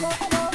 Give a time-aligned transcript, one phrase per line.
[0.00, 0.47] Bye.